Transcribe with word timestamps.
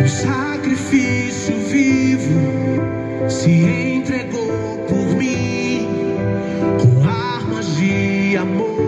um 0.00 0.08
sacrifício 0.08 1.56
vivo, 1.58 2.80
se 3.28 3.50
entregou 3.50 4.78
por 4.88 5.16
mim. 5.16 5.88
Com 6.80 7.08
armas 7.08 7.76
de 7.76 8.36
amor, 8.36 8.85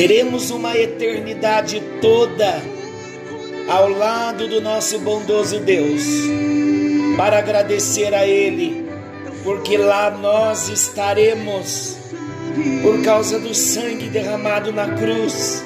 Teremos 0.00 0.50
uma 0.50 0.74
eternidade 0.78 1.82
toda 2.00 2.62
ao 3.68 3.90
lado 3.90 4.48
do 4.48 4.58
nosso 4.58 4.98
bondoso 5.00 5.60
Deus 5.60 6.02
para 7.18 7.36
agradecer 7.36 8.14
a 8.14 8.26
Ele, 8.26 8.82
porque 9.44 9.76
lá 9.76 10.10
nós 10.10 10.70
estaremos 10.70 11.98
por 12.80 13.02
causa 13.02 13.38
do 13.38 13.54
sangue 13.54 14.08
derramado 14.08 14.72
na 14.72 14.88
cruz. 14.88 15.62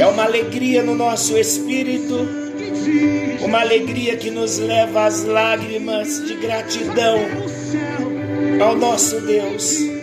É 0.00 0.06
uma 0.06 0.24
alegria 0.24 0.82
no 0.82 0.96
nosso 0.96 1.38
espírito, 1.38 2.26
uma 3.40 3.60
alegria 3.60 4.16
que 4.16 4.32
nos 4.32 4.58
leva 4.58 5.04
às 5.04 5.22
lágrimas 5.22 6.26
de 6.26 6.34
gratidão 6.34 7.20
ao 8.60 8.74
nosso 8.74 9.20
Deus 9.20 9.99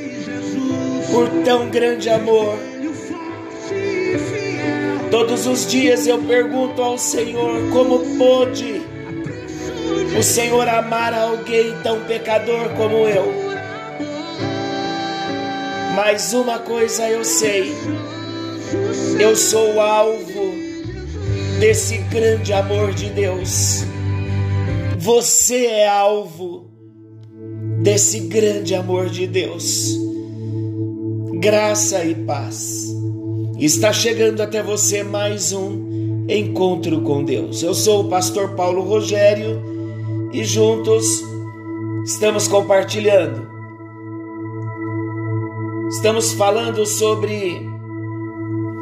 por 1.12 1.30
tão 1.44 1.70
grande 1.70 2.10
amor. 2.10 2.58
Todos 5.10 5.48
os 5.48 5.66
dias 5.66 6.06
eu 6.06 6.20
pergunto 6.20 6.82
ao 6.82 6.98
Senhor 6.98 7.70
como 7.72 8.00
pôde 8.18 8.82
o 10.18 10.24
Senhor 10.24 10.68
amar 10.68 11.14
alguém 11.14 11.74
tão 11.82 12.02
pecador 12.02 12.70
como 12.76 13.08
eu. 13.08 13.34
Mas 15.96 16.34
uma 16.34 16.60
coisa 16.60 17.10
eu 17.10 17.24
sei, 17.24 17.72
eu 19.20 19.36
sou 19.36 19.80
alvo 19.80 20.54
desse 21.60 21.98
grande 21.98 22.54
amor 22.54 22.94
de 22.94 23.10
Deus. 23.10 23.84
Você 24.98 25.66
é 25.66 25.88
alvo 25.88 26.70
desse 27.82 28.20
grande 28.22 28.76
amor 28.76 29.10
de 29.10 29.26
Deus. 29.26 30.07
Graça 31.48 32.04
e 32.04 32.14
paz. 32.14 32.94
Está 33.58 33.94
chegando 33.94 34.42
até 34.42 34.62
você 34.62 35.02
mais 35.02 35.54
um 35.54 36.26
encontro 36.28 37.00
com 37.04 37.24
Deus. 37.24 37.64
Eu 37.64 37.74
sou 37.74 38.04
o 38.04 38.10
pastor 38.10 38.54
Paulo 38.54 38.82
Rogério 38.82 39.64
e 40.34 40.44
juntos 40.44 41.24
estamos 42.04 42.50
compartilhando. 42.50 43.48
Estamos 45.88 46.34
falando 46.34 46.86
sobre 46.86 47.66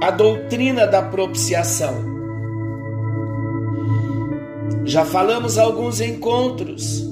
a 0.01 0.09
doutrina 0.09 0.87
da 0.87 1.03
propiciação. 1.03 1.93
Já 4.85 5.05
falamos 5.05 5.59
alguns 5.59 6.01
encontros. 6.01 7.07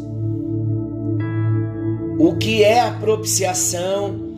O 2.17 2.37
que 2.39 2.63
é 2.63 2.79
a 2.79 2.89
propiciação? 2.89 4.32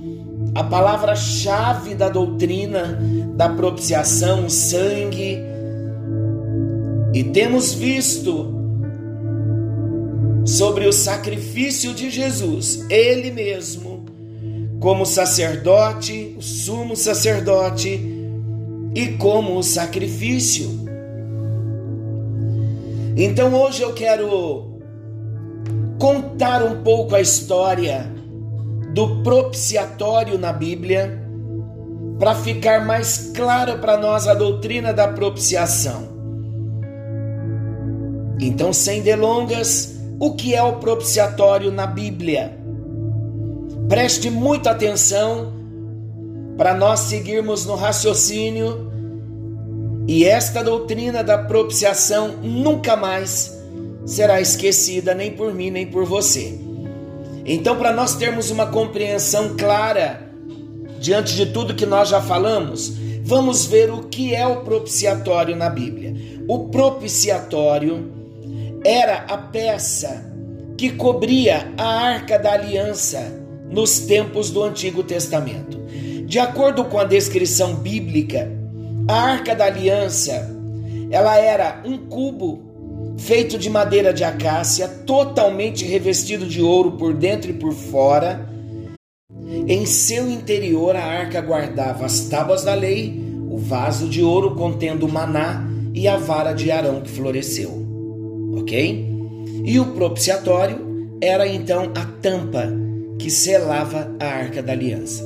A 0.56 0.64
palavra-chave 0.64 1.94
da 1.94 2.08
doutrina 2.08 2.98
da 3.36 3.50
propiciação, 3.50 4.46
o 4.46 4.50
sangue. 4.50 5.38
E 7.14 7.24
temos 7.26 7.74
visto 7.74 8.56
sobre 10.46 10.88
o 10.88 10.94
sacrifício 10.94 11.94
de 11.94 12.10
Jesus, 12.10 12.86
ele 12.90 13.32
mesmo, 13.32 14.06
como 14.80 15.06
sacerdote, 15.06 16.36
o 16.38 16.42
sumo 16.42 16.96
sacerdote, 16.96 18.00
e 18.96 19.08
como 19.18 19.58
o 19.58 19.64
sacrifício. 19.64 20.70
Então 23.18 23.54
hoje 23.54 23.82
eu 23.82 23.94
quero 23.94 24.80
contar 26.00 26.64
um 26.64 26.82
pouco 26.82 27.14
a 27.14 27.20
história 27.20 28.15
do 28.96 29.22
propiciatório 29.24 30.38
na 30.38 30.54
Bíblia, 30.54 31.22
para 32.18 32.34
ficar 32.34 32.86
mais 32.86 33.30
clara 33.36 33.76
para 33.76 33.98
nós 33.98 34.26
a 34.26 34.34
doutrina 34.34 34.94
da 34.94 35.06
propiciação. 35.06 36.08
Então, 38.40 38.72
sem 38.72 39.02
delongas, 39.02 40.00
o 40.18 40.34
que 40.34 40.56
é 40.56 40.64
o 40.64 40.78
propiciatório 40.78 41.74
na 41.74 41.86
Bíblia? 41.86 42.58
Preste 43.90 44.30
muita 44.30 44.72
atenção 44.72 45.52
para 46.56 46.74
nós 46.74 47.02
seguirmos 47.02 47.66
no 47.66 47.76
raciocínio 47.76 48.90
e 50.08 50.24
esta 50.24 50.64
doutrina 50.64 51.22
da 51.22 51.38
propiciação 51.38 52.30
nunca 52.42 52.96
mais 52.96 53.62
será 54.06 54.40
esquecida 54.40 55.14
nem 55.14 55.32
por 55.32 55.54
mim 55.54 55.70
nem 55.70 55.86
por 55.86 56.06
você. 56.06 56.65
Então, 57.46 57.76
para 57.78 57.94
nós 57.94 58.16
termos 58.16 58.50
uma 58.50 58.66
compreensão 58.66 59.56
clara 59.56 60.32
diante 61.00 61.36
de 61.36 61.46
tudo 61.46 61.76
que 61.76 61.86
nós 61.86 62.10
já 62.10 62.20
falamos, 62.20 62.94
vamos 63.24 63.66
ver 63.66 63.92
o 63.92 64.04
que 64.04 64.34
é 64.34 64.48
o 64.48 64.62
propiciatório 64.62 65.56
na 65.56 65.70
Bíblia. 65.70 66.16
O 66.48 66.70
propiciatório 66.70 68.12
era 68.84 69.26
a 69.28 69.38
peça 69.38 70.34
que 70.76 70.92
cobria 70.92 71.72
a 71.78 71.86
arca 71.86 72.40
da 72.40 72.54
aliança 72.54 73.44
nos 73.70 74.00
tempos 74.00 74.50
do 74.50 74.64
Antigo 74.64 75.04
Testamento. 75.04 75.80
De 76.26 76.40
acordo 76.40 76.86
com 76.86 76.98
a 76.98 77.04
descrição 77.04 77.76
bíblica, 77.76 78.52
a 79.08 79.14
arca 79.14 79.56
da 79.56 79.66
aliança, 79.66 80.52
ela 81.12 81.38
era 81.38 81.82
um 81.86 81.98
cubo 81.98 82.65
feito 83.18 83.58
de 83.58 83.70
madeira 83.70 84.14
de 84.14 84.24
acácia, 84.24 84.88
totalmente 84.88 85.86
revestido 85.86 86.46
de 86.46 86.62
ouro 86.62 86.94
por 86.94 87.14
dentro 87.14 87.50
e 87.50 87.54
por 87.54 87.74
fora. 87.74 88.48
Em 89.68 89.86
seu 89.86 90.30
interior, 90.30 90.96
a 90.96 91.04
arca 91.04 91.42
guardava 91.42 92.06
as 92.06 92.22
tábuas 92.22 92.64
da 92.64 92.74
lei, 92.74 93.24
o 93.50 93.58
vaso 93.58 94.08
de 94.08 94.22
ouro 94.22 94.56
contendo 94.56 95.06
o 95.06 95.12
maná 95.12 95.66
e 95.94 96.08
a 96.08 96.18
vara 96.18 96.54
de 96.54 96.72
Arão 96.72 97.02
que 97.02 97.10
floresceu. 97.10 97.72
Ok? 98.58 99.06
E 99.64 99.80
o 99.80 99.94
propiciatório 99.94 101.18
era 101.22 101.48
então 101.48 101.92
a 101.96 102.06
tampa 102.22 102.68
que 103.18 103.32
selava 103.32 104.14
a 104.20 104.26
arca 104.26 104.62
da 104.62 104.74
aliança. 104.74 105.24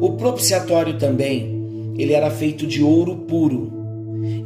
O 0.00 0.12
propiciatório 0.12 0.98
também, 0.98 1.94
ele 1.98 2.12
era 2.12 2.30
feito 2.30 2.66
de 2.66 2.82
ouro 2.82 3.16
puro. 3.16 3.72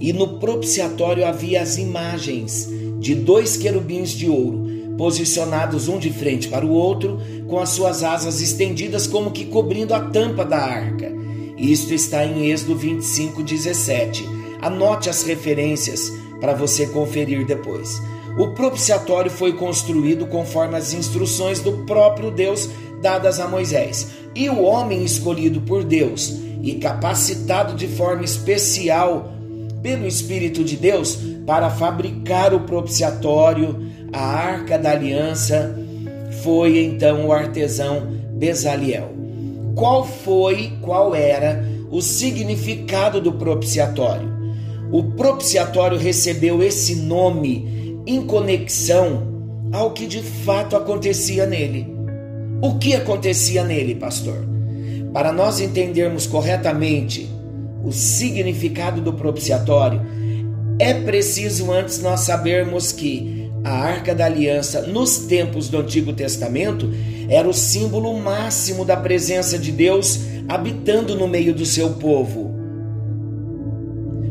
E 0.00 0.12
no 0.12 0.38
propiciatório 0.38 1.26
havia 1.26 1.60
as 1.60 1.76
imagens 1.76 2.68
de 3.04 3.14
dois 3.14 3.54
querubins 3.58 4.12
de 4.12 4.30
ouro, 4.30 4.66
posicionados 4.96 5.88
um 5.88 5.98
de 5.98 6.10
frente 6.10 6.48
para 6.48 6.64
o 6.64 6.70
outro, 6.70 7.20
com 7.46 7.60
as 7.60 7.68
suas 7.68 8.02
asas 8.02 8.40
estendidas 8.40 9.06
como 9.06 9.30
que 9.30 9.44
cobrindo 9.44 9.92
a 9.92 10.00
tampa 10.00 10.42
da 10.42 10.56
arca. 10.56 11.12
Isto 11.58 11.92
está 11.92 12.24
em 12.24 12.50
Êxodo 12.50 12.74
25, 12.74 13.42
17. 13.42 14.26
Anote 14.62 15.10
as 15.10 15.22
referências 15.22 16.10
para 16.40 16.54
você 16.54 16.86
conferir 16.86 17.44
depois. 17.44 18.00
O 18.38 18.54
propiciatório 18.54 19.30
foi 19.30 19.52
construído 19.52 20.26
conforme 20.26 20.76
as 20.76 20.94
instruções 20.94 21.60
do 21.60 21.84
próprio 21.84 22.30
Deus 22.30 22.70
dadas 23.02 23.38
a 23.38 23.46
Moisés. 23.46 24.08
E 24.34 24.48
o 24.48 24.62
homem 24.62 25.04
escolhido 25.04 25.60
por 25.60 25.84
Deus 25.84 26.34
e 26.62 26.76
capacitado 26.76 27.74
de 27.74 27.86
forma 27.86 28.24
especial 28.24 29.30
pelo 29.82 30.06
Espírito 30.06 30.64
de 30.64 30.76
Deus 30.76 31.18
para 31.46 31.70
fabricar 31.70 32.54
o 32.54 32.60
propiciatório, 32.60 33.80
a 34.12 34.22
arca 34.22 34.78
da 34.78 34.90
aliança, 34.90 35.76
foi 36.42 36.78
então 36.84 37.26
o 37.26 37.32
artesão 37.32 38.08
Bezaliel. 38.32 39.12
Qual 39.74 40.04
foi, 40.04 40.72
qual 40.80 41.14
era 41.14 41.64
o 41.90 42.00
significado 42.00 43.20
do 43.20 43.32
propiciatório? 43.32 44.32
O 44.92 45.02
propiciatório 45.02 45.98
recebeu 45.98 46.62
esse 46.62 46.96
nome 46.96 48.00
em 48.06 48.24
conexão 48.26 49.34
ao 49.72 49.90
que 49.90 50.06
de 50.06 50.22
fato 50.22 50.76
acontecia 50.76 51.46
nele. 51.46 51.92
O 52.62 52.78
que 52.78 52.94
acontecia 52.94 53.64
nele, 53.64 53.94
pastor? 53.94 54.44
Para 55.12 55.32
nós 55.32 55.60
entendermos 55.60 56.26
corretamente 56.26 57.28
o 57.84 57.92
significado 57.92 59.00
do 59.00 59.12
propiciatório, 59.12 60.00
é 60.78 60.94
preciso 60.94 61.70
antes 61.70 62.00
nós 62.00 62.20
sabermos 62.20 62.92
que 62.92 63.50
a 63.62 63.70
Arca 63.70 64.14
da 64.14 64.26
Aliança, 64.26 64.82
nos 64.82 65.18
tempos 65.18 65.68
do 65.68 65.78
Antigo 65.78 66.12
Testamento, 66.12 66.90
era 67.28 67.48
o 67.48 67.54
símbolo 67.54 68.18
máximo 68.18 68.84
da 68.84 68.96
presença 68.96 69.58
de 69.58 69.72
Deus 69.72 70.20
habitando 70.48 71.14
no 71.14 71.26
meio 71.26 71.54
do 71.54 71.64
seu 71.64 71.90
povo. 71.90 72.52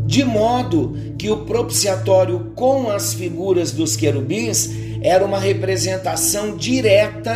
De 0.05 0.23
modo 0.23 0.95
que 1.17 1.29
o 1.31 1.45
propiciatório 1.45 2.51
com 2.53 2.89
as 2.89 3.13
figuras 3.13 3.71
dos 3.71 3.95
querubins 3.95 4.69
era 5.01 5.25
uma 5.25 5.39
representação 5.39 6.55
direta 6.55 7.33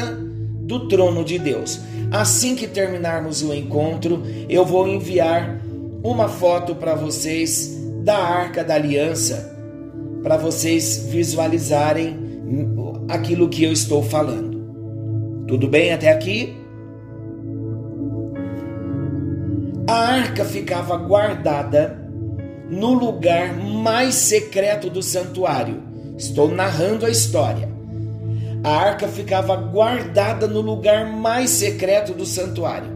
do 0.62 0.88
trono 0.88 1.24
de 1.24 1.39
Deus. 1.39 1.80
Assim 2.12 2.56
que 2.56 2.68
terminarmos 2.68 3.42
o 3.42 3.53
encontro, 3.53 4.21
eu 4.48 4.63
vou 4.63 4.88
enviar 4.88 5.60
uma 6.03 6.27
foto 6.27 6.75
para 6.75 6.94
vocês 6.94 7.76
da 8.07 8.18
Arca 8.19 8.63
da 8.63 8.75
Aliança, 8.75 9.54
para 10.24 10.38
vocês 10.38 11.09
visualizarem 11.09 12.18
aquilo 13.09 13.50
que 13.50 13.65
eu 13.65 13.74
estou 13.74 14.01
falando. 14.01 15.45
Tudo 15.45 15.68
bem 15.68 15.92
até 15.92 16.09
aqui? 16.09 16.56
A 19.89 19.94
arca 19.94 20.45
ficava 20.45 20.95
guardada 20.95 22.00
no 22.69 22.94
lugar 22.94 23.54
mais 23.57 24.15
secreto 24.15 24.89
do 24.89 25.03
santuário. 25.03 25.83
Estou 26.18 26.48
narrando 26.48 27.06
a 27.06 27.10
história. 27.10 27.68
A 28.63 28.69
arca 28.69 29.10
ficava 29.10 29.53
guardada 29.57 30.48
no 30.48 30.62
lugar 30.62 31.12
mais 31.12 31.50
secreto 31.50 32.13
do 32.13 32.25
santuário. 32.25 32.89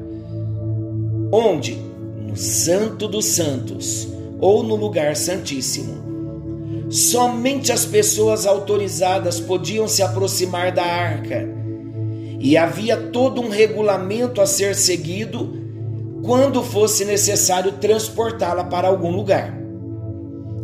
Onde? 1.33 1.75
No 2.17 2.37
Santo 2.37 3.09
dos 3.09 3.25
Santos 3.25 4.10
ou 4.41 4.63
no 4.63 4.75
lugar 4.75 5.15
santíssimo. 5.15 6.11
Somente 6.89 7.71
as 7.71 7.85
pessoas 7.85 8.45
autorizadas 8.45 9.39
podiam 9.39 9.88
se 9.88 10.03
aproximar 10.03 10.73
da 10.73 10.83
arca, 10.83 11.47
e 12.38 12.57
havia 12.57 12.97
todo 12.97 13.39
um 13.39 13.49
regulamento 13.49 14.41
a 14.41 14.47
ser 14.47 14.75
seguido 14.75 15.61
quando 16.23 16.63
fosse 16.63 17.05
necessário 17.05 17.73
transportá-la 17.73 18.63
para 18.63 18.88
algum 18.88 19.11
lugar. 19.11 19.55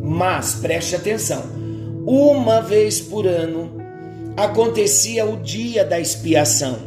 Mas 0.01 0.55
preste 0.55 0.95
atenção: 0.95 1.43
uma 2.05 2.61
vez 2.61 2.99
por 2.99 3.27
ano 3.27 3.77
acontecia 4.35 5.25
o 5.25 5.37
dia 5.37 5.85
da 5.85 5.99
expiação. 5.99 6.77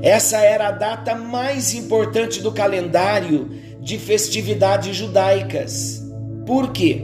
Essa 0.00 0.38
era 0.38 0.68
a 0.68 0.72
data 0.72 1.14
mais 1.14 1.74
importante 1.74 2.40
do 2.40 2.50
calendário 2.50 3.50
de 3.82 3.98
festividades 3.98 4.96
judaicas. 4.96 6.02
Por 6.46 6.72
quê? 6.72 7.02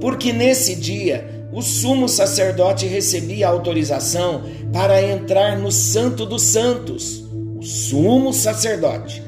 Porque 0.00 0.32
nesse 0.32 0.76
dia 0.76 1.48
o 1.52 1.62
sumo 1.62 2.08
sacerdote 2.08 2.86
recebia 2.86 3.48
autorização 3.48 4.42
para 4.72 5.02
entrar 5.02 5.56
no 5.56 5.72
Santo 5.72 6.26
dos 6.26 6.42
Santos. 6.42 7.24
O 7.56 7.62
sumo 7.62 8.32
sacerdote. 8.32 9.22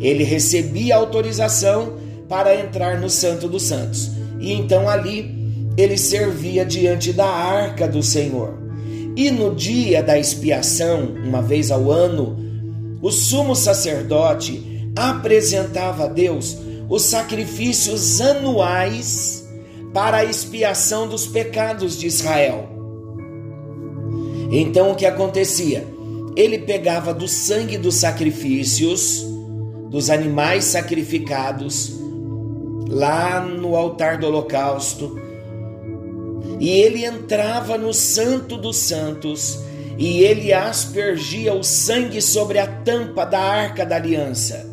Ele 0.00 0.24
recebia 0.24 0.96
autorização 0.96 1.98
para 2.28 2.58
entrar 2.58 3.00
no 3.00 3.08
Santo 3.08 3.48
dos 3.48 3.64
Santos. 3.64 4.10
E 4.40 4.52
então 4.52 4.88
ali 4.88 5.36
ele 5.76 5.96
servia 5.96 6.64
diante 6.64 7.12
da 7.12 7.26
arca 7.26 7.86
do 7.86 8.02
Senhor. 8.02 8.58
E 9.16 9.30
no 9.30 9.54
dia 9.54 10.02
da 10.02 10.18
expiação, 10.18 11.14
uma 11.24 11.42
vez 11.42 11.70
ao 11.70 11.90
ano, 11.90 12.38
o 13.02 13.10
sumo 13.10 13.54
sacerdote 13.54 14.77
apresentava 14.98 16.04
a 16.04 16.08
Deus 16.08 16.56
os 16.88 17.02
sacrifícios 17.02 18.20
anuais 18.20 19.46
para 19.92 20.18
a 20.18 20.24
expiação 20.24 21.06
dos 21.08 21.26
pecados 21.26 21.98
de 21.98 22.06
Israel. 22.06 22.68
Então 24.50 24.92
o 24.92 24.94
que 24.94 25.06
acontecia? 25.06 25.86
Ele 26.34 26.58
pegava 26.58 27.12
do 27.12 27.28
sangue 27.28 27.76
dos 27.76 27.96
sacrifícios, 27.96 29.24
dos 29.90 30.08
animais 30.08 30.64
sacrificados, 30.64 31.98
lá 32.88 33.40
no 33.40 33.76
altar 33.76 34.18
do 34.18 34.26
holocausto, 34.26 35.18
e 36.58 36.70
ele 36.70 37.04
entrava 37.04 37.76
no 37.76 37.92
Santo 37.92 38.56
dos 38.56 38.76
Santos 38.76 39.60
e 39.98 40.22
ele 40.22 40.52
aspergia 40.52 41.52
o 41.52 41.62
sangue 41.62 42.22
sobre 42.22 42.58
a 42.58 42.66
tampa 42.66 43.24
da 43.24 43.40
arca 43.40 43.84
da 43.84 43.96
aliança. 43.96 44.67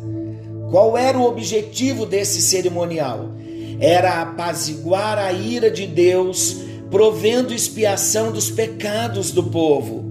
Qual 0.70 0.96
era 0.96 1.16
o 1.18 1.24
objetivo 1.24 2.04
desse 2.04 2.40
cerimonial? 2.40 3.30
Era 3.78 4.22
apaziguar 4.22 5.18
a 5.18 5.32
ira 5.32 5.70
de 5.70 5.86
Deus, 5.86 6.56
provendo 6.90 7.54
expiação 7.54 8.32
dos 8.32 8.50
pecados 8.50 9.30
do 9.30 9.44
povo. 9.44 10.04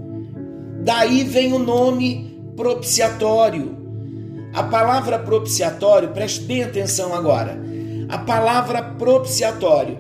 Daí 0.82 1.24
vem 1.24 1.52
o 1.54 1.60
nome 1.60 2.40
propiciatório. 2.56 3.76
A 4.54 4.64
palavra 4.64 5.20
propiciatório, 5.20 6.10
preste 6.10 6.42
bem 6.42 6.64
atenção 6.64 7.14
agora. 7.14 7.60
A 8.08 8.20
palavra 8.20 8.82
propiciatório 8.82 9.98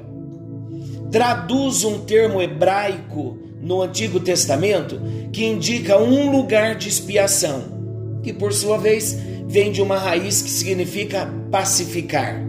traduz 1.11 1.83
um 1.83 1.99
termo 1.99 2.41
hebraico 2.41 3.37
no 3.61 3.81
Antigo 3.81 4.19
Testamento 4.19 4.99
que 5.33 5.45
indica 5.45 5.97
um 5.97 6.31
lugar 6.31 6.75
de 6.75 6.87
expiação, 6.87 7.63
que 8.21 8.31
por 8.31 8.53
sua 8.53 8.77
vez 8.77 9.17
vem 9.47 9.71
de 9.71 9.81
uma 9.81 9.97
raiz 9.97 10.41
que 10.41 10.49
significa 10.49 11.31
pacificar, 11.51 12.41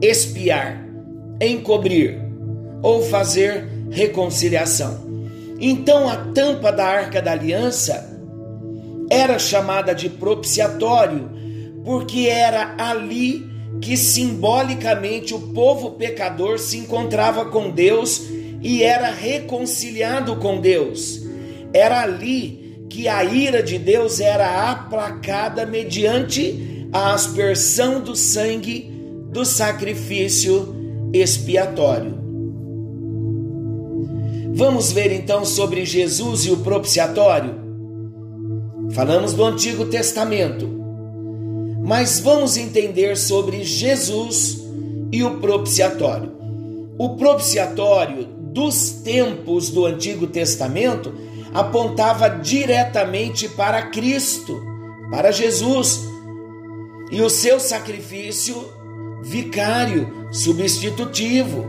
espiar, 0.00 0.86
encobrir 1.40 2.20
ou 2.82 3.02
fazer 3.02 3.66
reconciliação. 3.90 5.06
Então 5.60 6.08
a 6.08 6.16
tampa 6.16 6.70
da 6.70 6.86
arca 6.86 7.22
da 7.22 7.32
aliança 7.32 8.14
era 9.10 9.38
chamada 9.38 9.94
de 9.94 10.08
propiciatório, 10.08 11.30
porque 11.84 12.28
era 12.28 12.74
ali 12.78 13.46
que 13.80 13.96
simbolicamente 13.96 15.34
o 15.34 15.40
povo 15.52 15.92
pecador 15.92 16.58
se 16.58 16.78
encontrava 16.78 17.46
com 17.46 17.70
Deus 17.70 18.22
e 18.62 18.82
era 18.82 19.10
reconciliado 19.10 20.36
com 20.36 20.60
Deus. 20.60 21.22
Era 21.72 22.02
ali 22.02 22.65
que 22.88 23.08
a 23.08 23.24
ira 23.24 23.62
de 23.62 23.78
Deus 23.78 24.20
era 24.20 24.70
aplacada 24.70 25.66
mediante 25.66 26.88
a 26.92 27.12
aspersão 27.14 28.00
do 28.00 28.14
sangue 28.14 28.90
do 29.30 29.44
sacrifício 29.44 30.74
expiatório. 31.12 32.16
Vamos 34.54 34.90
ver 34.92 35.12
então 35.12 35.44
sobre 35.44 35.84
Jesus 35.84 36.46
e 36.46 36.50
o 36.50 36.58
propiciatório? 36.58 37.54
Falamos 38.92 39.34
do 39.34 39.44
Antigo 39.44 39.84
Testamento, 39.86 40.66
mas 41.84 42.20
vamos 42.20 42.56
entender 42.56 43.16
sobre 43.16 43.62
Jesus 43.62 44.64
e 45.12 45.22
o 45.22 45.38
propiciatório. 45.38 46.32
O 46.98 47.16
propiciatório 47.16 48.24
dos 48.24 48.92
tempos 49.04 49.68
do 49.68 49.84
Antigo 49.84 50.26
Testamento 50.26 51.12
apontava 51.56 52.28
diretamente 52.28 53.48
para 53.48 53.86
Cristo, 53.86 54.62
para 55.10 55.32
Jesus, 55.32 56.06
e 57.10 57.22
o 57.22 57.30
seu 57.30 57.58
sacrifício 57.58 58.54
vicário, 59.22 60.28
substitutivo. 60.30 61.64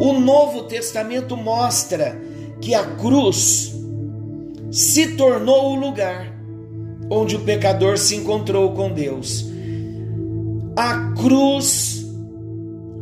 O 0.00 0.14
Novo 0.14 0.64
Testamento 0.64 1.36
mostra 1.36 2.20
que 2.60 2.74
a 2.74 2.84
cruz 2.84 3.72
se 4.72 5.12
tornou 5.12 5.72
o 5.72 5.76
lugar 5.76 6.34
onde 7.08 7.36
o 7.36 7.40
pecador 7.40 7.96
se 7.98 8.16
encontrou 8.16 8.72
com 8.72 8.90
Deus. 8.90 9.46
A 10.76 11.12
cruz 11.14 12.04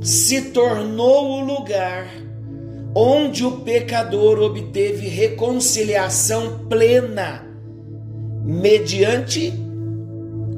se 0.03 0.43
tornou 0.51 1.41
o 1.41 1.45
lugar 1.45 2.22
onde 2.95 3.45
o 3.45 3.61
pecador 3.61 4.39
obteve 4.41 5.09
reconciliação 5.09 6.67
plena 6.69 7.47
mediante 8.45 9.53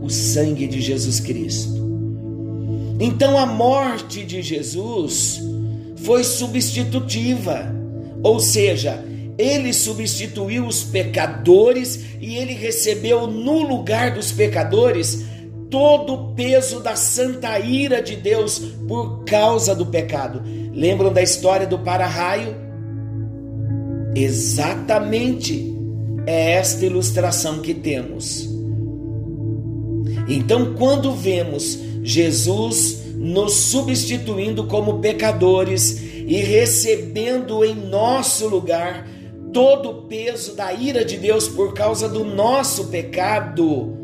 o 0.02 0.10
sangue 0.10 0.66
de 0.66 0.80
Jesus 0.80 1.20
Cristo. 1.20 1.84
Então 2.98 3.38
a 3.38 3.46
morte 3.46 4.24
de 4.24 4.42
Jesus 4.42 5.40
foi 5.96 6.24
substitutiva, 6.24 7.74
ou 8.22 8.40
seja, 8.40 9.04
ele 9.36 9.72
substituiu 9.72 10.66
os 10.66 10.84
pecadores 10.84 12.04
e 12.20 12.36
ele 12.36 12.52
recebeu 12.52 13.26
no 13.26 13.62
lugar 13.62 14.14
dos 14.14 14.30
pecadores 14.30 15.24
todo 15.74 16.14
o 16.14 16.34
peso 16.34 16.78
da 16.78 16.94
santa 16.94 17.58
ira 17.58 18.00
de 18.00 18.14
Deus 18.14 18.60
por 18.86 19.24
causa 19.24 19.74
do 19.74 19.84
pecado. 19.84 20.40
Lembram 20.72 21.12
da 21.12 21.20
história 21.20 21.66
do 21.66 21.80
para-raio? 21.80 22.54
Exatamente 24.14 25.74
é 26.28 26.52
esta 26.52 26.86
ilustração 26.86 27.60
que 27.60 27.74
temos. 27.74 28.48
Então, 30.28 30.74
quando 30.74 31.10
vemos 31.10 31.76
Jesus 32.04 33.02
nos 33.16 33.54
substituindo 33.54 34.68
como 34.68 35.00
pecadores 35.00 36.00
e 36.00 36.36
recebendo 36.36 37.64
em 37.64 37.74
nosso 37.74 38.46
lugar 38.46 39.08
todo 39.52 39.90
o 39.90 40.02
peso 40.02 40.54
da 40.54 40.72
ira 40.72 41.04
de 41.04 41.16
Deus 41.16 41.48
por 41.48 41.74
causa 41.74 42.08
do 42.08 42.24
nosso 42.24 42.84
pecado, 42.86 44.03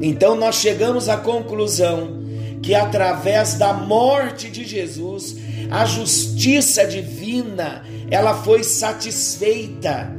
então 0.00 0.34
nós 0.34 0.56
chegamos 0.56 1.08
à 1.08 1.16
conclusão 1.16 2.22
que 2.62 2.74
através 2.74 3.54
da 3.54 3.72
morte 3.72 4.48
de 4.48 4.64
Jesus, 4.64 5.36
a 5.70 5.84
justiça 5.84 6.86
divina, 6.86 7.84
ela 8.10 8.34
foi 8.42 8.62
satisfeita 8.62 10.14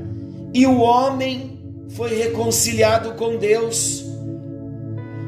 e 0.54 0.66
o 0.66 0.80
homem 0.82 1.60
foi 1.90 2.16
reconciliado 2.16 3.14
com 3.14 3.38
Deus. 3.38 4.04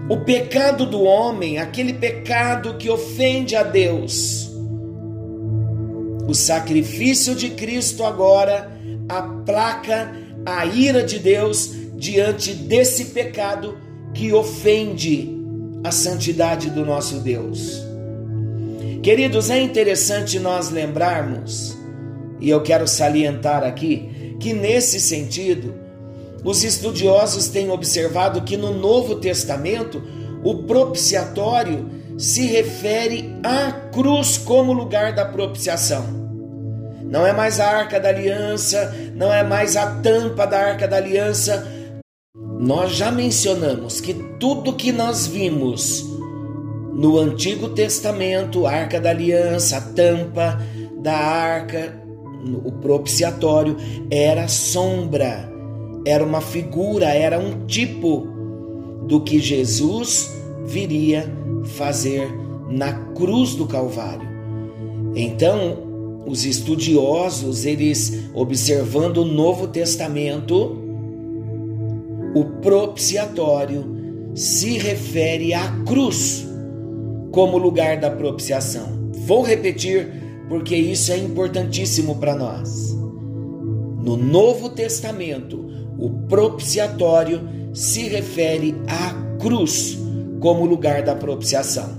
O 0.09 0.17
pecado 0.17 0.85
do 0.85 1.03
homem, 1.03 1.57
aquele 1.57 1.93
pecado 1.93 2.75
que 2.75 2.89
ofende 2.89 3.55
a 3.55 3.63
Deus, 3.63 4.51
o 6.27 6.33
sacrifício 6.33 7.33
de 7.33 7.51
Cristo 7.51 8.03
agora 8.03 8.71
aplaca 9.07 10.13
a 10.45 10.65
ira 10.65 11.03
de 11.03 11.17
Deus 11.17 11.71
diante 11.95 12.53
desse 12.53 13.05
pecado 13.05 13.77
que 14.15 14.33
ofende 14.33 15.37
a 15.83 15.91
santidade 15.91 16.69
do 16.71 16.83
nosso 16.83 17.19
Deus. 17.19 17.83
Queridos, 19.03 19.51
é 19.51 19.61
interessante 19.61 20.39
nós 20.39 20.71
lembrarmos, 20.71 21.77
e 22.39 22.49
eu 22.49 22.63
quero 22.63 22.87
salientar 22.87 23.63
aqui, 23.63 24.35
que 24.39 24.53
nesse 24.53 24.99
sentido, 24.99 25.75
os 26.43 26.63
estudiosos 26.63 27.49
têm 27.49 27.69
observado 27.69 28.41
que 28.41 28.57
no 28.57 28.73
Novo 28.73 29.15
Testamento 29.15 30.01
o 30.43 30.63
propiciatório 30.63 31.89
se 32.17 32.47
refere 32.47 33.35
à 33.43 33.71
cruz 33.71 34.37
como 34.37 34.71
lugar 34.71 35.13
da 35.13 35.25
propiciação. 35.25 36.05
Não 37.03 37.27
é 37.27 37.33
mais 37.33 37.59
a 37.59 37.67
arca 37.67 37.99
da 37.99 38.09
aliança, 38.09 38.95
não 39.13 39.31
é 39.31 39.43
mais 39.43 39.75
a 39.75 39.87
tampa 40.01 40.47
da 40.47 40.57
arca 40.57 40.87
da 40.87 40.97
aliança, 40.97 41.67
nós 42.37 42.91
já 42.91 43.11
mencionamos 43.11 44.01
que 44.01 44.13
tudo 44.13 44.73
que 44.73 44.91
nós 44.91 45.25
vimos 45.25 46.05
no 46.93 47.17
Antigo 47.17 47.69
Testamento, 47.69 48.65
a 48.65 48.71
Arca 48.71 48.99
da 48.99 49.09
Aliança, 49.09 49.77
a 49.77 49.81
tampa 49.81 50.61
da 51.01 51.15
arca, 51.15 52.01
o 52.63 52.71
propiciatório, 52.71 53.77
era 54.09 54.47
sombra, 54.47 55.49
era 56.05 56.23
uma 56.23 56.41
figura, 56.41 57.05
era 57.05 57.39
um 57.39 57.65
tipo 57.65 58.27
do 59.07 59.21
que 59.21 59.39
Jesus 59.39 60.33
viria 60.65 61.31
fazer 61.63 62.27
na 62.69 62.93
cruz 63.13 63.55
do 63.55 63.65
Calvário. 63.65 64.27
Então, 65.15 66.23
os 66.25 66.43
estudiosos, 66.43 67.65
eles 67.65 68.29
observando 68.33 69.17
o 69.17 69.25
Novo 69.25 69.67
Testamento, 69.67 70.84
o 72.35 72.43
propiciatório 72.43 73.95
se 74.35 74.77
refere 74.77 75.53
à 75.53 75.71
cruz 75.85 76.45
como 77.31 77.57
lugar 77.57 77.97
da 77.97 78.11
propiciação. 78.11 79.09
Vou 79.25 79.41
repetir 79.41 80.45
porque 80.49 80.75
isso 80.75 81.13
é 81.13 81.17
importantíssimo 81.17 82.15
para 82.15 82.35
nós. 82.35 82.93
No 84.03 84.17
Novo 84.17 84.69
Testamento, 84.69 85.65
o 85.97 86.09
propiciatório 86.27 87.41
se 87.73 88.01
refere 88.09 88.75
à 88.85 89.37
cruz 89.39 89.97
como 90.41 90.65
lugar 90.65 91.03
da 91.03 91.15
propiciação, 91.15 91.89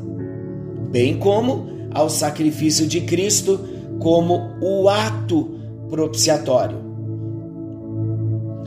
bem 0.90 1.19
como 1.19 1.66
ao 1.93 2.11
sacrifício 2.11 2.87
de 2.87 3.00
Cristo 3.00 3.59
como 3.99 4.50
o 4.61 4.87
ato 4.88 5.59
propiciatório. 5.88 6.86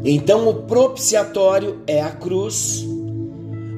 Então, 0.03 0.47
o 0.47 0.53
propiciatório 0.63 1.79
é 1.85 2.01
a 2.01 2.11
cruz, 2.11 2.85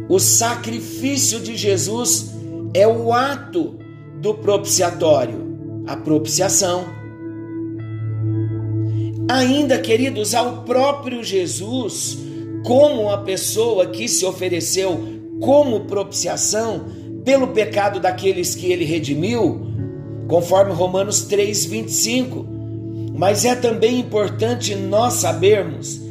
o 0.08 0.20
sacrifício 0.20 1.40
de 1.40 1.56
Jesus 1.56 2.32
é 2.74 2.88
o 2.88 3.12
ato 3.12 3.76
do 4.20 4.34
propiciatório, 4.36 5.84
a 5.88 5.98
propiciação. 5.98 6.86
Ainda, 9.30 9.80
queridos, 9.80 10.36
ao 10.36 10.64
próprio 10.64 11.24
Jesus, 11.24 12.18
como 12.66 13.10
a 13.10 13.20
pessoa 13.20 13.88
que 13.88 14.08
se 14.08 14.26
ofereceu 14.26 15.22
como 15.40 15.86
propiciação 15.86 16.86
pelo 17.26 17.48
pecado 17.48 18.00
daqueles 18.00 18.54
que 18.54 18.72
ele 18.72 18.86
redimiu, 18.86 19.62
conforme 20.28 20.74
Romanos 20.74 21.22
3:25. 21.24 22.46
Mas 23.16 23.46
é 23.46 23.56
também 23.56 24.00
importante 24.00 24.76
nós 24.76 25.16
sabermos 25.16 26.02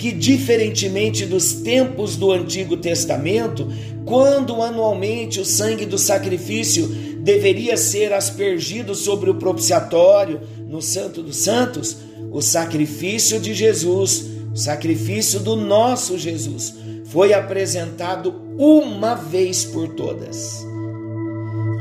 que, 0.00 0.12
diferentemente 0.12 1.26
dos 1.26 1.52
tempos 1.52 2.16
do 2.16 2.32
Antigo 2.32 2.74
Testamento, 2.74 3.70
quando 4.06 4.62
anualmente 4.62 5.38
o 5.38 5.44
sangue 5.44 5.84
do 5.84 5.98
sacrifício 5.98 6.88
deveria 7.18 7.76
ser 7.76 8.14
aspergido 8.14 8.94
sobre 8.94 9.28
o 9.28 9.34
propiciatório 9.34 10.40
no 10.66 10.80
Santo 10.80 11.22
dos 11.22 11.36
Santos, 11.36 11.98
o 12.32 12.40
sacrifício 12.40 13.38
de 13.38 13.52
Jesus, 13.52 14.24
o 14.50 14.56
sacrifício 14.56 15.38
do 15.38 15.54
nosso 15.54 16.16
Jesus, 16.16 16.74
foi 17.04 17.34
apresentado 17.34 18.40
uma 18.56 19.14
vez 19.14 19.66
por 19.66 19.86
todas. 19.88 20.64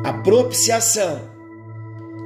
A 0.04 0.12
propiciação, 0.12 1.22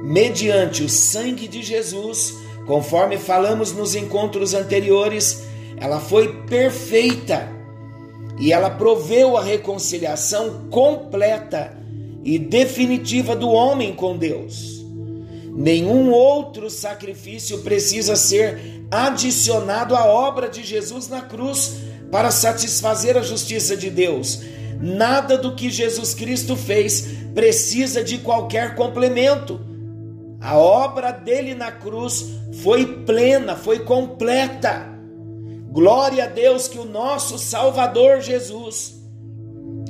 mediante 0.02 0.82
o 0.82 0.88
sangue 0.88 1.46
de 1.46 1.62
Jesus, 1.62 2.34
conforme 2.66 3.16
falamos 3.16 3.70
nos 3.70 3.94
encontros 3.94 4.54
anteriores, 4.54 5.53
ela 5.76 6.00
foi 6.00 6.42
perfeita 6.44 7.48
e 8.38 8.52
ela 8.52 8.70
proveu 8.70 9.36
a 9.36 9.42
reconciliação 9.42 10.68
completa 10.70 11.76
e 12.24 12.38
definitiva 12.38 13.36
do 13.36 13.50
homem 13.50 13.94
com 13.94 14.16
Deus. 14.16 14.84
Nenhum 15.56 16.10
outro 16.10 16.68
sacrifício 16.68 17.58
precisa 17.58 18.16
ser 18.16 18.86
adicionado 18.90 19.94
à 19.94 20.04
obra 20.04 20.48
de 20.48 20.64
Jesus 20.64 21.08
na 21.08 21.20
cruz 21.20 21.76
para 22.10 22.30
satisfazer 22.30 23.16
a 23.16 23.22
justiça 23.22 23.76
de 23.76 23.88
Deus. 23.88 24.40
Nada 24.80 25.38
do 25.38 25.54
que 25.54 25.70
Jesus 25.70 26.14
Cristo 26.14 26.56
fez 26.56 27.08
precisa 27.34 28.02
de 28.02 28.18
qualquer 28.18 28.74
complemento. 28.74 29.60
A 30.40 30.58
obra 30.58 31.10
dele 31.10 31.54
na 31.54 31.70
cruz 31.70 32.26
foi 32.62 32.84
plena, 33.04 33.56
foi 33.56 33.80
completa. 33.80 34.93
Glória 35.74 36.22
a 36.22 36.26
Deus 36.28 36.68
que 36.68 36.78
o 36.78 36.84
nosso 36.84 37.36
Salvador 37.36 38.20
Jesus, 38.20 38.94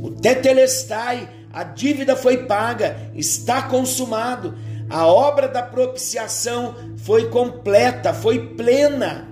o 0.01 0.13
Tetelestai, 0.13 1.29
a 1.53 1.63
dívida 1.63 2.17
foi 2.17 2.47
paga, 2.47 3.11
está 3.15 3.61
consumado. 3.61 4.55
A 4.89 5.07
obra 5.07 5.47
da 5.47 5.63
propiciação 5.63 6.75
foi 6.97 7.29
completa, 7.29 8.15
foi 8.15 8.55
plena. 8.55 9.29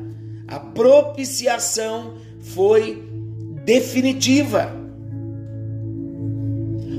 A 0.47 0.61
propiciação 0.61 2.19
foi 2.39 3.03
definitiva. 3.65 4.71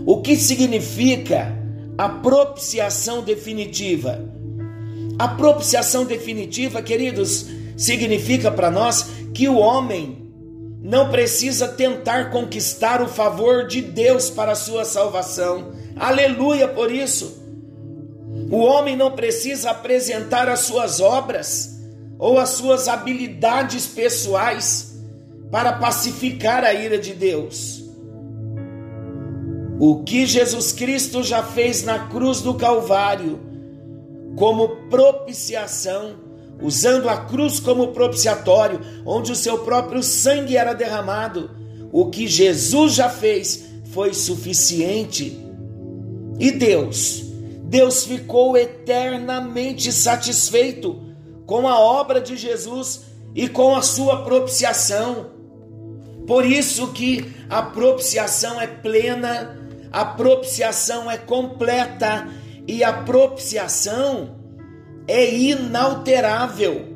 O 0.03 0.19
que 0.23 0.35
significa 0.35 1.55
a 1.95 2.09
propiciação 2.09 3.21
definitiva? 3.21 4.19
A 5.19 5.27
propiciação 5.27 6.05
definitiva, 6.05 6.81
queridos, 6.81 7.45
significa 7.77 8.51
para 8.51 8.71
nós 8.71 9.22
que 9.33 9.47
o 9.47 9.57
homem 9.57 10.31
não 10.81 11.09
precisa 11.09 11.67
tentar 11.67 12.29
conquistar 12.29 13.01
o 13.01 13.07
favor 13.07 13.65
de 13.65 13.81
Deus 13.81 14.29
para 14.29 14.51
a 14.51 14.55
sua 14.55 14.83
salvação. 14.83 15.71
Aleluia 15.95 16.67
por 16.67 16.91
isso. 16.91 17.41
O 18.51 18.57
homem 18.57 18.95
não 18.95 19.11
precisa 19.11 19.71
apresentar 19.71 20.49
as 20.49 20.61
suas 20.61 20.99
obras 20.99 21.79
ou 22.19 22.37
as 22.37 22.49
suas 22.49 22.87
habilidades 22.87 23.87
pessoais 23.87 24.93
para 25.49 25.73
pacificar 25.73 26.63
a 26.63 26.73
ira 26.73 26.97
de 26.97 27.13
Deus. 27.13 27.83
O 29.79 30.03
que 30.03 30.25
Jesus 30.25 30.71
Cristo 30.71 31.23
já 31.23 31.43
fez 31.43 31.83
na 31.83 32.07
cruz 32.07 32.41
do 32.41 32.55
Calvário, 32.55 33.39
como 34.35 34.87
propiciação, 34.89 36.15
usando 36.61 37.09
a 37.09 37.17
cruz 37.17 37.59
como 37.59 37.89
propiciatório, 37.89 38.79
onde 39.05 39.31
o 39.31 39.35
seu 39.35 39.59
próprio 39.59 40.01
sangue 40.01 40.55
era 40.55 40.73
derramado, 40.73 41.51
o 41.91 42.09
que 42.09 42.27
Jesus 42.27 42.93
já 42.93 43.09
fez 43.09 43.65
foi 43.91 44.13
suficiente. 44.13 45.37
E 46.39 46.51
Deus, 46.51 47.23
Deus 47.63 48.05
ficou 48.05 48.57
eternamente 48.57 49.91
satisfeito 49.91 51.01
com 51.45 51.67
a 51.67 51.79
obra 51.79 52.19
de 52.19 52.35
Jesus 52.35 53.01
e 53.35 53.47
com 53.47 53.75
a 53.75 53.81
sua 53.81 54.23
propiciação. 54.23 55.27
Por 56.25 56.45
isso 56.45 56.87
que 56.93 57.33
a 57.49 57.61
propiciação 57.61 58.59
é 58.59 58.67
plena, 58.67 59.57
a 59.91 60.05
propiciação 60.05 61.09
é 61.09 61.17
completa 61.17 62.27
e 62.67 62.83
a 62.83 62.93
propiciação 62.93 64.42
é 65.07 65.33
inalterável. 65.33 66.87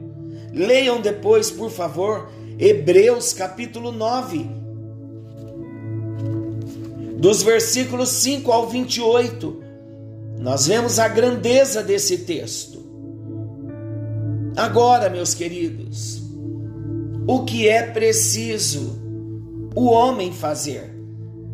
Leiam 0.53 1.01
depois, 1.01 1.51
por 1.51 1.69
favor, 1.69 2.29
Hebreus 2.57 3.33
capítulo 3.33 3.91
9, 3.91 4.49
dos 7.17 7.43
versículos 7.43 8.09
5 8.09 8.51
ao 8.51 8.67
28. 8.67 9.63
Nós 10.39 10.67
vemos 10.67 10.99
a 10.99 11.07
grandeza 11.07 11.83
desse 11.83 12.19
texto. 12.19 12.85
Agora, 14.55 15.09
meus 15.09 15.33
queridos, 15.33 16.21
o 17.27 17.43
que 17.43 17.67
é 17.67 17.83
preciso 17.83 18.97
o 19.75 19.85
homem 19.87 20.31
fazer 20.31 20.95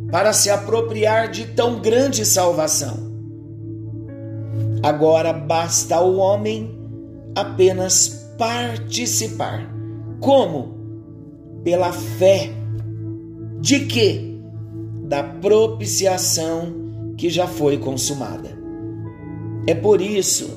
para 0.10 0.32
se 0.32 0.50
apropriar 0.50 1.30
de 1.30 1.48
tão 1.48 1.82
grande 1.82 2.26
salvação? 2.26 3.13
Agora 4.84 5.32
basta 5.32 5.96
ao 5.96 6.18
homem 6.18 6.78
apenas 7.34 8.36
participar. 8.38 9.74
Como? 10.20 10.76
Pela 11.64 11.94
fé. 11.94 12.52
De 13.62 13.86
quê? 13.86 14.36
Da 15.06 15.24
propiciação 15.24 17.14
que 17.18 17.30
já 17.30 17.48
foi 17.48 17.78
consumada. 17.78 18.60
É 19.66 19.74
por 19.74 20.02
isso 20.02 20.50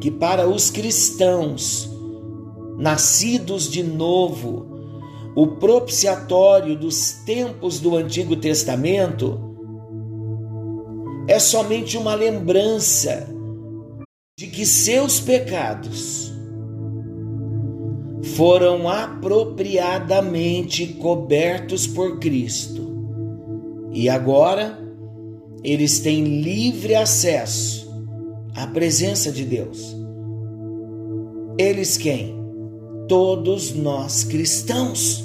que 0.00 0.08
para 0.08 0.48
os 0.48 0.70
cristãos 0.70 1.90
nascidos 2.78 3.68
de 3.68 3.82
novo, 3.82 4.66
o 5.34 5.48
propiciatório 5.48 6.76
dos 6.76 7.14
tempos 7.24 7.80
do 7.80 7.96
Antigo 7.96 8.36
Testamento 8.36 9.40
é 11.26 11.40
somente 11.40 11.96
uma 11.96 12.14
lembrança 12.14 13.33
de 14.36 14.48
que 14.48 14.66
seus 14.66 15.20
pecados 15.20 16.32
foram 18.36 18.88
apropriadamente 18.88 20.88
cobertos 20.94 21.86
por 21.86 22.18
Cristo 22.18 22.82
e 23.92 24.08
agora 24.08 24.76
eles 25.62 26.00
têm 26.00 26.42
livre 26.42 26.96
acesso 26.96 27.88
a 28.56 28.66
presença 28.66 29.30
de 29.30 29.44
Deus. 29.44 29.94
Eles 31.56 31.96
quem? 31.96 32.34
Todos 33.08 33.72
nós 33.72 34.24
cristãos. 34.24 35.24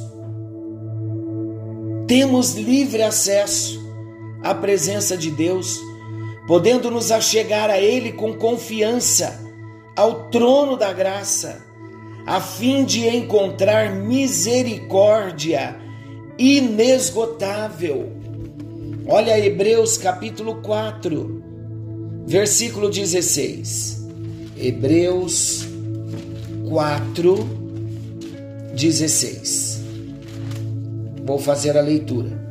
Temos 2.06 2.54
livre 2.54 3.02
acesso 3.02 3.80
à 4.44 4.54
presença 4.54 5.18
de 5.18 5.32
Deus, 5.32 5.80
podendo 6.50 6.90
nos 6.90 7.12
achegar 7.12 7.70
a 7.70 7.80
Ele 7.80 8.12
com 8.12 8.34
confiança 8.34 9.40
ao 9.96 10.32
trono 10.32 10.76
da 10.76 10.92
graça, 10.92 11.64
a 12.26 12.42
fim 12.42 12.84
de 12.84 13.08
encontrar 13.08 13.94
misericórdia 13.94 15.76
inesgotável. 16.40 18.12
Olha 19.08 19.40
Hebreus 19.40 19.96
capítulo 19.96 20.56
4, 20.64 22.24
versículo 22.26 22.90
16. 22.90 24.08
Hebreus 24.58 25.68
4, 26.68 27.48
16. 28.74 29.84
Vou 31.24 31.38
fazer 31.38 31.78
a 31.78 31.82
leitura. 31.82 32.49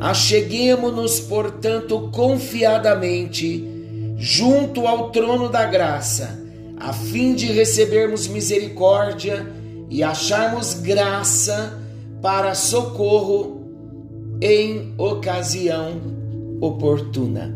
Acheguemo-nos, 0.00 1.20
portanto, 1.20 2.08
confiadamente 2.10 3.68
junto 4.16 4.86
ao 4.86 5.10
trono 5.10 5.48
da 5.48 5.66
graça, 5.66 6.42
a 6.78 6.92
fim 6.92 7.34
de 7.34 7.46
recebermos 7.52 8.26
misericórdia 8.26 9.46
e 9.90 10.02
acharmos 10.02 10.74
graça 10.74 11.78
para 12.22 12.54
socorro 12.54 13.60
em 14.40 14.94
ocasião 14.96 16.00
oportuna. 16.62 17.54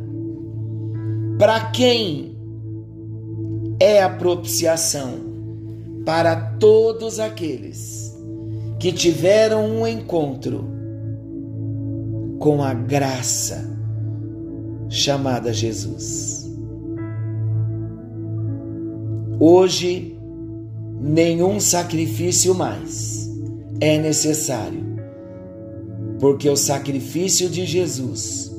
Para 1.38 1.70
quem 1.70 2.36
é 3.80 4.02
a 4.02 4.10
propiciação? 4.10 5.32
Para 6.04 6.36
todos 6.58 7.18
aqueles 7.18 8.14
que 8.78 8.92
tiveram 8.92 9.64
um 9.66 9.86
encontro 9.86 10.73
com 12.38 12.62
a 12.62 12.74
graça 12.74 13.68
chamada 14.88 15.52
Jesus. 15.52 16.50
Hoje, 19.38 20.18
nenhum 21.00 21.58
sacrifício 21.58 22.54
mais 22.54 23.30
é 23.80 23.98
necessário, 23.98 24.82
porque 26.20 26.48
o 26.48 26.56
sacrifício 26.56 27.48
de 27.48 27.66
Jesus 27.66 28.54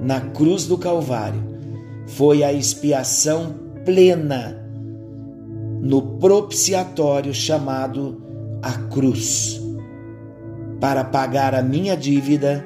na 0.00 0.20
cruz 0.20 0.66
do 0.66 0.76
Calvário 0.76 1.42
foi 2.06 2.44
a 2.44 2.52
expiação 2.52 3.54
plena 3.84 4.62
no 5.80 6.18
propiciatório 6.18 7.32
chamado 7.34 8.22
a 8.62 8.72
cruz, 8.72 9.60
para 10.80 11.02
pagar 11.02 11.54
a 11.54 11.62
minha 11.62 11.96
dívida, 11.96 12.64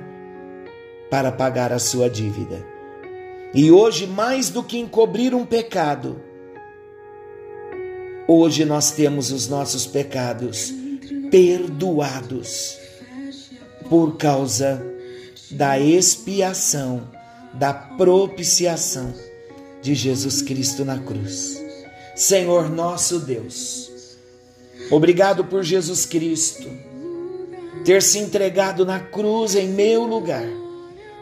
para 1.11 1.31
pagar 1.31 1.73
a 1.73 1.79
sua 1.79 2.09
dívida. 2.09 2.65
E 3.55 3.71
hoje, 3.71 4.07
mais 4.07 4.51
do 4.51 4.63
que 4.63 4.79
encobrir 4.79 5.35
um 5.35 5.47
pecado, 5.47 6.21
hoje 8.29 8.65
nós 8.65 8.91
temos 8.91 9.31
os 9.31 9.49
nossos 9.49 9.87
pecados 9.87 10.73
perdoados 11.31 12.79
por 13.89 14.17
causa 14.17 14.85
da 15.51 15.79
expiação, 15.79 17.09
da 17.55 17.73
propiciação 17.73 19.15
de 19.81 19.95
Jesus 19.95 20.43
Cristo 20.43 20.85
na 20.85 20.99
cruz. 20.99 21.63
Senhor 22.15 22.69
nosso 22.69 23.21
Deus, 23.21 23.91
obrigado 24.91 25.45
por 25.45 25.63
Jesus 25.63 26.05
Cristo 26.05 26.69
ter 27.85 28.03
se 28.03 28.19
entregado 28.19 28.85
na 28.85 28.99
cruz 28.99 29.55
em 29.55 29.69
meu 29.69 30.05
lugar, 30.05 30.47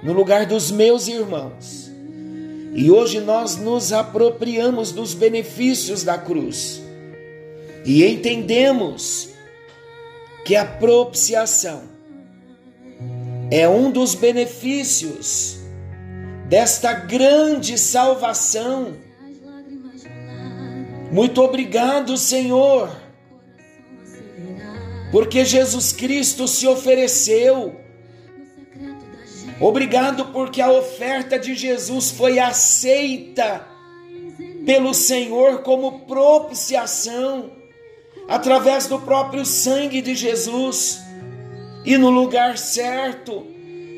no 0.05 0.13
lugar 0.13 0.45
dos 0.47 0.71
meus 0.71 1.09
irmãos. 1.09 1.91
E 2.75 2.91
hoje 2.91 3.21
nós 3.21 3.57
nos 3.57 3.93
apropriamos 3.93 4.93
dos 4.93 5.15
benefícios 5.15 6.05
da 6.05 6.19
cruz 6.19 6.83
e 7.85 8.05
entendemos 8.05 9.31
que 10.45 10.55
a 10.57 10.65
propiciação 10.65 11.83
é 13.51 13.69
um 13.69 13.91
dos 13.91 14.15
benefícios 14.15 15.59
desta 16.49 16.93
grande 16.93 17.79
salvação. 17.79 18.95
Muito 21.13 21.41
obrigado, 21.41 22.17
Senhor, 22.17 22.91
porque 25.13 25.45
Jesus 25.45 25.93
Cristo 25.93 26.49
se 26.49 26.67
ofereceu. 26.67 27.84
Obrigado 29.61 30.27
porque 30.27 30.61
a 30.61 30.71
oferta 30.71 31.39
de 31.39 31.55
Jesus 31.55 32.11
foi 32.11 32.39
aceita 32.39 33.67
pelo 34.67 34.93
Senhor 34.93 35.63
como 35.63 36.01
propiciação 36.01 37.53
através 38.29 38.87
do 38.87 38.99
próprio 38.99 39.45
sangue 39.45 40.01
de 40.01 40.15
Jesus 40.15 41.01
e 41.85 41.97
no 41.97 42.11
lugar 42.11 42.59
certo 42.59 43.47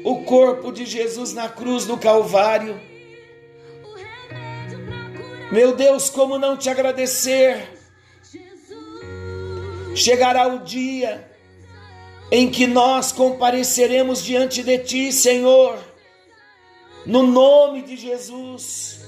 o 0.04 0.22
corpo 0.24 0.70
de 0.70 0.84
Jesus 0.84 1.32
na 1.32 1.48
cruz 1.48 1.84
do 1.84 1.96
Calvário. 1.96 2.78
Meu 5.50 5.74
Deus, 5.74 6.10
como 6.10 6.38
não 6.38 6.56
te 6.56 6.68
agradecer? 6.68 7.72
Chegará 9.94 10.48
o 10.48 10.58
dia 10.58 11.35
em 12.30 12.50
que 12.50 12.66
nós 12.66 13.12
compareceremos 13.12 14.22
diante 14.22 14.62
de 14.62 14.78
Ti, 14.78 15.12
Senhor, 15.12 15.78
no 17.04 17.22
nome 17.22 17.82
de 17.82 17.96
Jesus, 17.96 19.00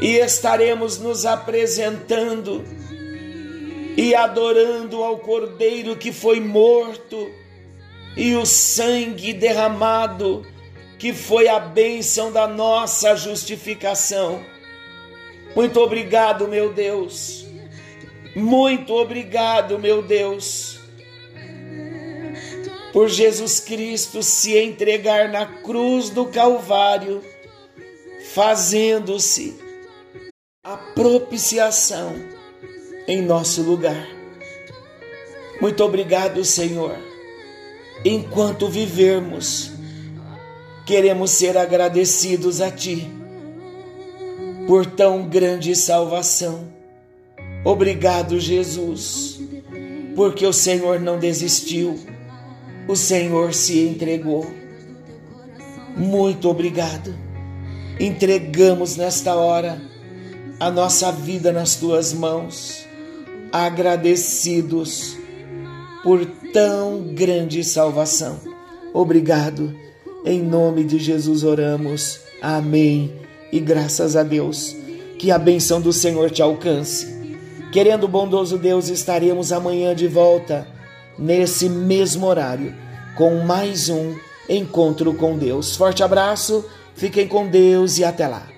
e 0.00 0.16
estaremos 0.16 0.98
nos 0.98 1.26
apresentando 1.26 2.64
e 3.96 4.14
adorando 4.14 5.02
ao 5.02 5.18
Cordeiro 5.18 5.96
que 5.96 6.12
foi 6.12 6.38
morto 6.38 7.30
e 8.16 8.36
o 8.36 8.46
sangue 8.46 9.32
derramado, 9.32 10.46
que 10.98 11.12
foi 11.12 11.48
a 11.48 11.58
bênção 11.58 12.30
da 12.30 12.46
nossa 12.46 13.16
justificação. 13.16 14.40
Muito 15.54 15.80
obrigado, 15.80 16.46
meu 16.46 16.72
Deus. 16.72 17.44
Muito 18.34 18.94
obrigado, 18.94 19.78
meu 19.78 20.02
Deus 20.02 20.75
por 22.96 23.10
Jesus 23.10 23.60
Cristo 23.60 24.22
se 24.22 24.56
entregar 24.56 25.28
na 25.28 25.44
cruz 25.44 26.08
do 26.08 26.24
Calvário, 26.24 27.22
fazendo-se 28.32 29.54
a 30.64 30.78
propiciação 30.78 32.16
em 33.06 33.20
nosso 33.20 33.60
lugar. 33.60 34.08
Muito 35.60 35.84
obrigado, 35.84 36.42
Senhor. 36.42 36.96
Enquanto 38.02 38.66
vivermos, 38.66 39.72
queremos 40.86 41.32
ser 41.32 41.58
agradecidos 41.58 42.62
a 42.62 42.70
Ti 42.70 43.12
por 44.66 44.86
tão 44.86 45.28
grande 45.28 45.76
salvação. 45.76 46.66
Obrigado, 47.62 48.40
Jesus, 48.40 49.38
porque 50.14 50.46
o 50.46 50.52
Senhor 50.54 50.98
não 50.98 51.18
desistiu 51.18 52.15
o 52.88 52.94
Senhor 52.94 53.52
se 53.52 53.80
entregou. 53.80 54.46
Muito 55.96 56.48
obrigado. 56.48 57.14
Entregamos 57.98 58.96
nesta 58.96 59.34
hora 59.34 59.80
a 60.60 60.70
nossa 60.70 61.10
vida 61.10 61.52
nas 61.52 61.76
tuas 61.76 62.12
mãos, 62.12 62.86
agradecidos 63.52 65.16
por 66.02 66.24
tão 66.52 67.14
grande 67.14 67.64
salvação. 67.64 68.38
Obrigado. 68.92 69.74
Em 70.24 70.42
nome 70.42 70.84
de 70.84 70.98
Jesus 70.98 71.42
oramos. 71.42 72.20
Amém. 72.40 73.12
E 73.52 73.58
graças 73.60 74.16
a 74.16 74.22
Deus, 74.22 74.76
que 75.18 75.30
a 75.30 75.38
benção 75.38 75.80
do 75.80 75.92
Senhor 75.92 76.30
te 76.30 76.42
alcance. 76.42 77.14
Querendo 77.72 78.06
bondoso 78.06 78.58
Deus, 78.58 78.88
estaremos 78.88 79.52
amanhã 79.52 79.94
de 79.94 80.06
volta 80.06 80.75
nesse 81.18 81.68
mesmo 81.68 82.26
horário, 82.26 82.74
com 83.16 83.36
mais 83.44 83.88
um 83.88 84.14
encontro 84.48 85.14
com 85.14 85.36
Deus. 85.36 85.76
Forte 85.76 86.02
abraço, 86.02 86.64
fiquem 86.94 87.26
com 87.26 87.46
Deus 87.46 87.98
e 87.98 88.04
até 88.04 88.26
lá. 88.26 88.55